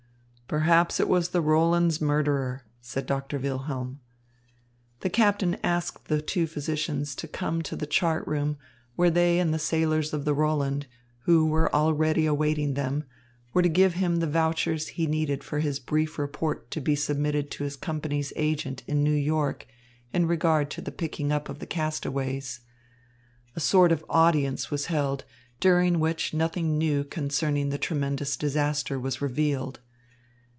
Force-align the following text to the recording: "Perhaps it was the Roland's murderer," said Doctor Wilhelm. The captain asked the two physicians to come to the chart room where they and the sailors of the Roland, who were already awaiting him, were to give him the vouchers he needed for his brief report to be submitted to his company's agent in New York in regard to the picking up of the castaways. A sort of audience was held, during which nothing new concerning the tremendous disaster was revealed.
"Perhaps 0.47 0.99
it 0.99 1.07
was 1.07 1.29
the 1.29 1.39
Roland's 1.39 2.01
murderer," 2.01 2.65
said 2.81 3.05
Doctor 3.05 3.39
Wilhelm. 3.39 4.01
The 4.99 5.09
captain 5.09 5.55
asked 5.63 6.09
the 6.09 6.21
two 6.21 6.45
physicians 6.45 7.15
to 7.15 7.27
come 7.29 7.61
to 7.61 7.75
the 7.77 7.85
chart 7.87 8.27
room 8.27 8.57
where 8.97 9.09
they 9.09 9.39
and 9.39 9.53
the 9.53 9.57
sailors 9.57 10.11
of 10.11 10.25
the 10.25 10.33
Roland, 10.33 10.87
who 11.19 11.47
were 11.47 11.73
already 11.73 12.25
awaiting 12.25 12.75
him, 12.75 13.05
were 13.53 13.61
to 13.61 13.69
give 13.69 13.93
him 13.93 14.17
the 14.17 14.27
vouchers 14.27 14.89
he 14.89 15.07
needed 15.07 15.41
for 15.41 15.61
his 15.61 15.79
brief 15.79 16.19
report 16.19 16.69
to 16.71 16.81
be 16.81 16.97
submitted 16.97 17.49
to 17.51 17.63
his 17.63 17.77
company's 17.77 18.33
agent 18.35 18.83
in 18.87 19.05
New 19.05 19.15
York 19.15 19.65
in 20.11 20.27
regard 20.27 20.69
to 20.71 20.81
the 20.81 20.91
picking 20.91 21.31
up 21.31 21.47
of 21.47 21.59
the 21.59 21.65
castaways. 21.65 22.59
A 23.55 23.61
sort 23.61 23.93
of 23.93 24.03
audience 24.09 24.69
was 24.69 24.87
held, 24.87 25.23
during 25.61 26.01
which 26.01 26.33
nothing 26.33 26.77
new 26.77 27.05
concerning 27.05 27.69
the 27.69 27.77
tremendous 27.77 28.35
disaster 28.35 28.99
was 28.99 29.21
revealed. 29.21 29.79